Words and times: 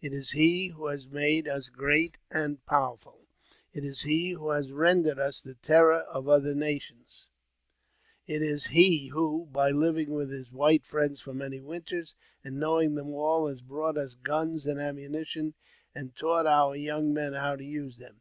It 0.00 0.12
is 0.14 0.30
he 0.30 0.68
who 0.68 0.86
has 0.86 1.08
made 1.08 1.48
us 1.48 1.68
great 1.68 2.16
and 2.30 2.64
powerful; 2.66 3.26
it 3.72 3.84
is 3.84 4.02
he 4.02 4.30
who 4.30 4.50
has 4.50 4.70
rendered 4.70 5.18
us 5.18 5.40
the 5.40 5.56
terror 5.56 6.02
of 6.06 6.28
other 6.28 6.54
nations; 6.54 7.26
it 8.28 8.42
is 8.42 8.66
he 8.66 9.08
who, 9.08 9.48
by 9.50 9.72
living 9.72 10.10
with 10.12 10.30
his 10.30 10.52
white 10.52 10.84
friends 10.84 11.20
for 11.20 11.34
many 11.34 11.60
winters, 11.60 12.14
and 12.44 12.60
knowing 12.60 12.94
them 12.94 13.10
all, 13.10 13.48
has 13.48 13.60
brought 13.60 13.98
us 13.98 14.14
guns 14.14 14.66
and 14.68 14.78
ammunition, 14.80 15.54
and 15.96 16.14
taught 16.14 16.46
our 16.46 16.76
young 16.76 17.12
men 17.12 17.32
how 17.32 17.56
to 17.56 17.64
use 17.64 17.96
them. 17.96 18.20